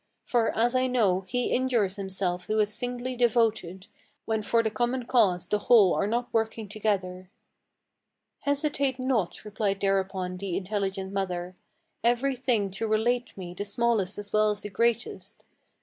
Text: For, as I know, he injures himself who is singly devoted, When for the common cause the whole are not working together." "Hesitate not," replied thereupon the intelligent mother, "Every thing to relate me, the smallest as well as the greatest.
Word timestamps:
For, 0.25 0.49
as 0.57 0.73
I 0.73 0.87
know, 0.87 1.21
he 1.27 1.51
injures 1.51 1.95
himself 1.95 2.47
who 2.47 2.57
is 2.57 2.73
singly 2.73 3.15
devoted, 3.15 3.85
When 4.25 4.41
for 4.41 4.63
the 4.63 4.71
common 4.71 5.05
cause 5.05 5.47
the 5.47 5.59
whole 5.59 5.93
are 5.93 6.07
not 6.07 6.27
working 6.33 6.67
together." 6.67 7.29
"Hesitate 8.39 8.97
not," 8.97 9.45
replied 9.45 9.79
thereupon 9.79 10.37
the 10.37 10.57
intelligent 10.57 11.13
mother, 11.13 11.55
"Every 12.03 12.35
thing 12.35 12.71
to 12.71 12.87
relate 12.87 13.37
me, 13.37 13.53
the 13.53 13.63
smallest 13.63 14.17
as 14.17 14.33
well 14.33 14.49
as 14.49 14.61
the 14.61 14.71
greatest. 14.71 15.43